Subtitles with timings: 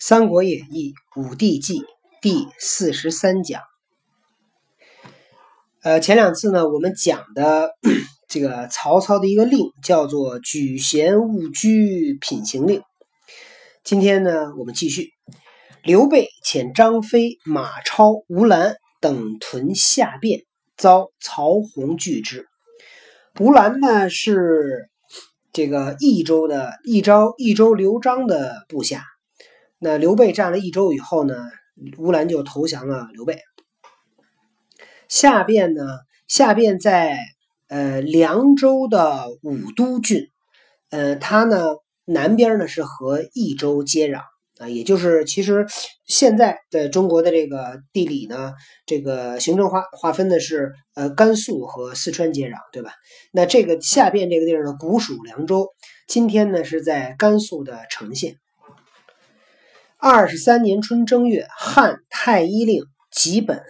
[0.00, 1.82] 三国演义·武帝纪
[2.22, 3.62] 第四十三讲。
[5.82, 7.72] 呃，前两次呢，我们讲的
[8.28, 12.80] 这个曹操的一个令叫做“举贤勿居品行令”。
[13.82, 15.10] 今天呢，我们继续。
[15.82, 20.44] 刘备遣张飞、马超、吴兰等屯下汴，
[20.76, 22.46] 遭曹洪拒之。
[23.40, 24.88] 吴兰呢，是
[25.52, 29.02] 这个益州的益州益州刘璋的部下。
[29.78, 31.34] 那刘备占了益州以后呢，
[31.98, 33.38] 乌兰就投降了刘备。
[35.08, 35.82] 下边呢，
[36.26, 37.16] 下边在
[37.68, 40.28] 呃凉州的武都郡，
[40.90, 44.22] 呃，它呢南边呢是和益州接壤
[44.58, 45.66] 啊，也就是其实
[46.04, 52.92] 现在的中国的这个地理呢，这个行政划划分的是呃甘肃和四川接壤，对吧？
[53.32, 55.68] 那这个下边这个地儿呢，古属凉州，
[56.08, 58.38] 今天呢是在甘肃的成县。
[60.00, 63.60] 二十三年春正月，汉太医令吉本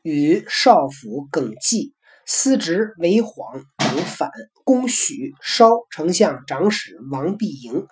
[0.00, 1.92] 与少府耿纪、
[2.24, 4.30] 司职韦晃等反
[4.64, 7.86] 攻许，烧丞相长史王必营，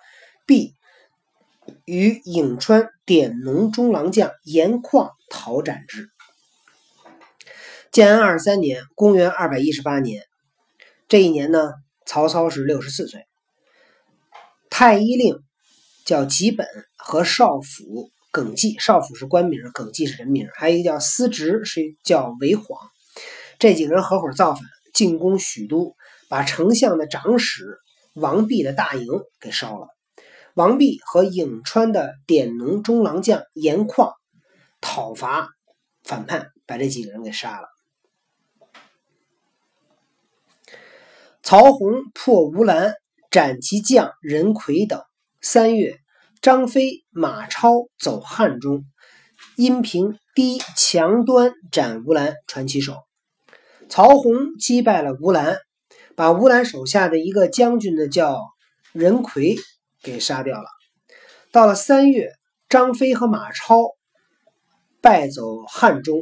[0.47, 0.73] 必
[1.85, 6.09] 与颍川典农中郎将严况讨斩之。
[7.91, 10.23] 建安二十三年，公元二百一十八年，
[11.07, 11.73] 这一年呢，
[12.07, 13.27] 曹操是六十四岁，
[14.71, 15.44] 太医令。
[16.05, 22.79] 叫吉本和少府耿纪，少府是官名，耿纪是人名，还有一个叫司职，是叫韦晃，
[23.57, 24.61] 这几个人合伙造反，
[24.93, 25.95] 进攻许都，
[26.29, 27.79] 把丞相的长史
[28.13, 29.07] 王弼的大营
[29.39, 29.87] 给烧了。
[30.53, 34.13] 王弼和颍川的典农中郎将严况
[34.79, 35.49] 讨伐
[36.03, 37.67] 反叛，把这几个人给杀了。
[41.41, 42.93] 曹洪破吴兰，
[43.31, 45.01] 斩其将任奎等。
[45.47, 45.99] 三月，
[46.41, 48.83] 张飞、马超走汉中，
[49.55, 52.95] 阴平低强端斩吴兰，传其首。
[53.87, 55.57] 曹洪击败了吴兰，
[56.15, 58.41] 把吴兰手下的一个将军呢，叫
[58.91, 59.55] 任奎，
[60.01, 60.67] 给杀掉了。
[61.51, 62.31] 到了三月，
[62.67, 63.91] 张飞和马超
[64.99, 66.21] 败走汉中，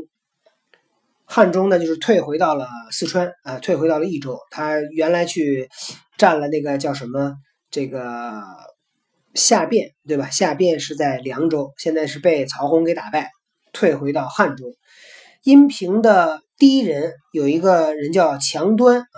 [1.23, 4.38] 汉中呢就是退回到了四川啊，退回到了益州。
[4.51, 5.69] 他原来去
[6.17, 7.35] 占了那个叫什么
[7.72, 8.44] 这个。
[9.33, 10.29] 下汴对吧？
[10.29, 13.31] 下汴是在凉州，现在是被曹洪给打败，
[13.71, 14.73] 退回到汉中。
[15.41, 19.17] 阴平的第一人有一个人叫强端啊，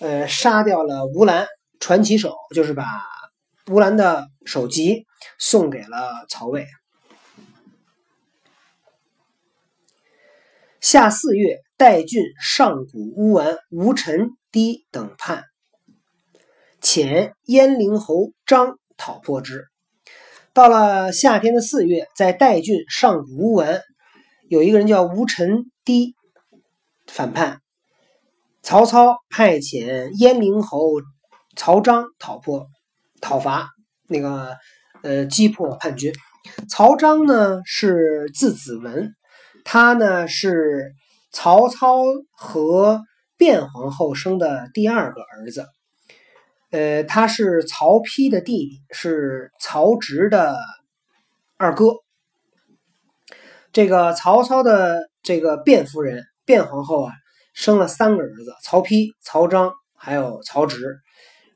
[0.00, 1.46] 呃，杀掉了吴兰，
[1.78, 2.84] 传其首，就是把
[3.66, 5.06] 吴兰的首级
[5.38, 6.66] 送给了曹魏。
[10.80, 15.44] 夏四月，代郡上古乌丸吴臣低等叛，
[16.80, 18.78] 遣燕陵侯张。
[18.96, 19.66] 讨破之。
[20.52, 23.82] 到了夏天的四月，在代郡上古乌丸，
[24.48, 26.14] 有一个人叫吴臣低
[27.06, 27.60] 反叛，
[28.62, 31.02] 曹操派遣燕陵侯
[31.56, 32.66] 曹彰讨破
[33.20, 33.70] 讨伐
[34.06, 34.56] 那个
[35.02, 36.12] 呃击破叛军。
[36.68, 39.14] 曹彰呢是字子文，
[39.64, 40.92] 他呢是
[41.32, 43.02] 曹操和
[43.38, 45.66] 卞皇后生的第二个儿子。
[46.74, 50.56] 呃，他是曹丕的弟弟，是曹植的
[51.56, 51.92] 二哥。
[53.72, 57.12] 这个曹操的这个卞夫人、卞皇后啊，
[57.54, 60.96] 生了三个儿子：曹丕、曹彰，还有曹植。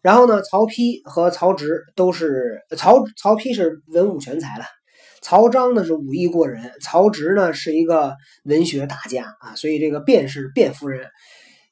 [0.03, 4.65] 然后呢，曹丕和曹植都是曹曹丕是文武全才了，
[5.21, 8.15] 曹彰呢是武艺过人，曹植呢是一个
[8.45, 9.57] 文学大家啊。
[9.57, 11.11] 所以这个卞是卞夫人。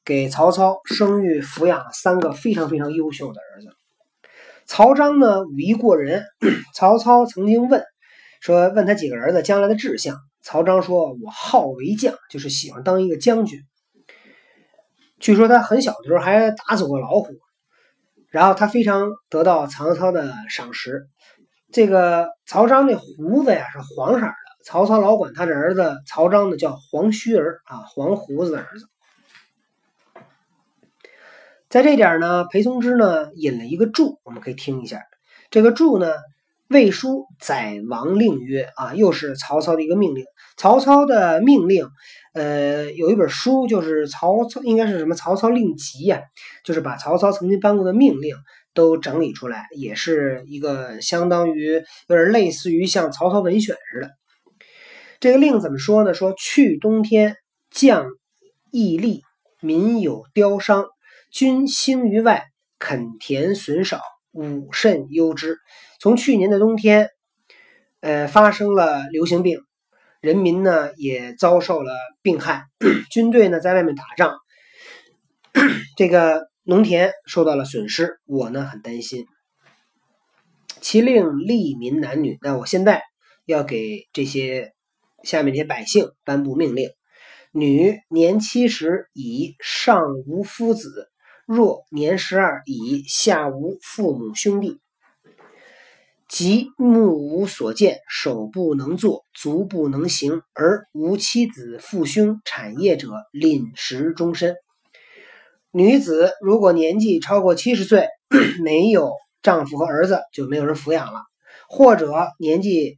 [0.07, 3.67] 给曹操生育抚养了三个非常非常优秀的儿子。
[4.65, 6.23] 曹彰呢武艺过人，
[6.73, 7.83] 曹操曾经问
[8.39, 13.59] 说问他几个儿子将来的志向，曹彰说：“我好为将，就是喜欢当一个将军。”
[15.19, 17.33] 据说他很小的时候还打死过老虎，
[18.29, 21.07] 然后他非常得到曹操的赏识。
[21.73, 24.33] 这个曹彰那胡子呀是黄色的，
[24.63, 28.85] 曹操老管他的儿子曹彰呢叫黄须儿啊，黄胡子的儿子。
[31.69, 35.01] 在这点呢，裴松之呢引了一个注，我们可以听一下。
[35.51, 36.13] 这个注呢，
[36.69, 40.23] 魏书载王令曰：“啊，又是曹操的一个命令。
[40.55, 41.89] 曹操的命令，
[42.33, 46.21] 呃，有一本书，就是曹操应该是什么《曹操令集》呀，
[46.63, 48.37] 就是把曹操曾经颁过的命令
[48.73, 54.11] 都整理出来，也是一个相当于有点类似于像曹操文选似的。
[55.19, 56.13] 这个令怎么说呢？
[56.13, 57.35] 说去冬天，
[57.71, 58.07] 降
[58.71, 59.21] 毅力，
[59.59, 60.85] 民有凋伤。”
[61.37, 62.47] 军兴于外，
[62.79, 64.01] 垦田损少，
[64.31, 65.59] 武甚忧之。
[65.99, 67.11] 从去年的冬天，
[67.99, 69.59] 呃，发生了流行病，
[70.19, 71.93] 人民呢也遭受了
[72.23, 72.63] 病害，
[73.11, 74.35] 军队呢在外面打仗，
[75.95, 79.27] 这个农田受到了损失，我呢很担心。
[80.81, 83.03] 其令利民男女，那我现在
[83.45, 84.73] 要给这些
[85.21, 86.89] 下面这些百姓颁布命令：
[87.51, 91.11] 女年七十以上无夫子，
[91.47, 94.79] 若年十二以下无父母兄弟，
[96.27, 104.57] 即目无所见，手不能作，足不能行，而无妻子、父兄、产业者，吝食终身。
[105.71, 108.09] 女子如果年纪超过七十岁，
[108.61, 109.13] 没有。
[109.43, 111.21] 丈夫和儿子就没有人抚养了，
[111.69, 112.97] 或者年纪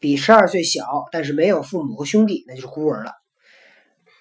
[0.00, 3.12] 比十二岁小，但是没有父母和兄弟，那就是孤儿了。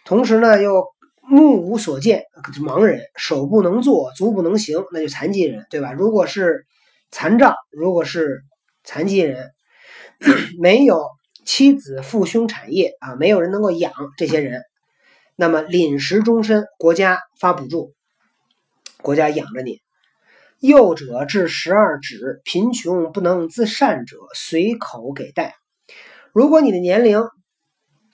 [0.06, 0.93] 同时呢，又
[1.25, 2.25] 目无所见，
[2.61, 5.93] 盲人，手不能做，足不能行，那就残疾人，对吧？
[5.93, 6.65] 如果是
[7.11, 8.43] 残障，如果是
[8.83, 9.51] 残疾人，
[10.59, 11.09] 没有
[11.45, 14.61] 妻子、父兄、产业啊，没有人能够养这些人，
[15.35, 17.93] 那么临时终身，国家发补助，
[19.01, 19.81] 国家养着你。
[20.59, 25.55] 幼者至十二指，贫穷不能自善者，随口给带。
[26.31, 27.21] 如果你的年龄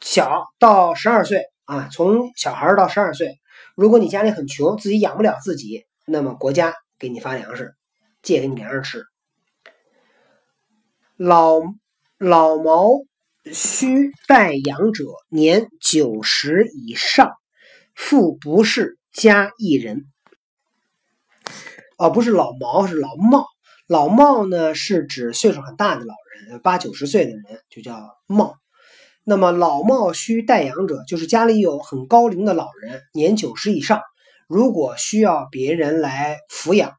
[0.01, 3.39] 小到十二岁啊，从小孩到十二岁，
[3.75, 7.75] 如果你家里很穷，自己养不了自己，那么国家给你发粮食，
[8.23, 9.05] 借给你粮食吃。
[11.15, 11.61] 老
[12.17, 12.89] 老毛
[13.53, 17.33] 须带养者，年九十以上，
[17.93, 20.07] 父不是家一人。
[21.99, 23.45] 哦，不是老毛，是老茂。
[23.85, 26.15] 老茂呢，是指岁数很大的老
[26.47, 28.55] 人，八九十岁的人就叫茂。
[29.29, 34.01] 那么老茂需代养者，就是家里有很高龄的老人，年九十以上，
[34.47, 36.93] 如果需要别人来抚养，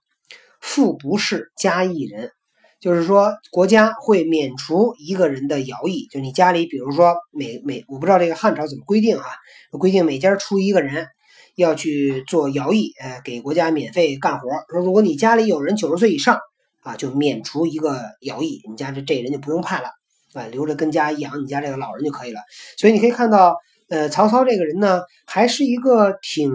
[0.61, 2.31] 父不是家一人，
[2.79, 6.07] 就是说国家会免除一个人的徭役。
[6.09, 9.25] 就你家里，比如说每每，我不知道这个汉朝怎么规定啊，
[9.73, 11.09] 规定每家出一个人。
[11.57, 14.49] 要去做徭役，哎，给国家免费干活。
[14.71, 16.39] 说如果你家里有人九十岁以上，
[16.81, 19.91] 啊，就免除一个徭役，你家这这人就不用派了，
[20.35, 22.41] 啊，留着跟家养你家这个老人就可以了。
[22.77, 23.57] 所以你可以看到，
[23.89, 26.53] 呃，曹操这个人呢，还是一个挺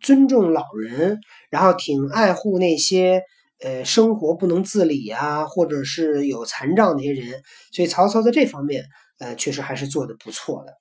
[0.00, 1.20] 尊重老人，
[1.50, 3.22] 然后挺爱护那些
[3.62, 7.42] 呃生活不能自理啊，或者是有残障那些人。
[7.72, 8.84] 所以曹操在这方面，
[9.18, 10.74] 呃，确实还是做的不错的。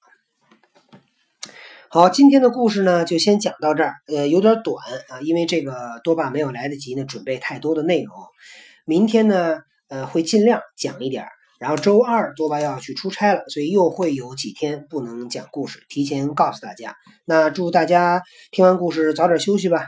[1.94, 3.96] 好，今天的故事呢，就先讲到这儿。
[4.08, 4.78] 呃，有点短
[5.10, 8.16] 啊，因为这个多爸没有来得及呢，准备太多的内容。
[8.86, 9.60] 明天呢，
[9.90, 11.28] 呃，会尽量讲一点。
[11.62, 16.96] 然后周二多巴要去出差了，所以又会有几天不能讲故事，提前告诉大家。
[17.24, 19.86] 那祝大家听完故事早点休息吧。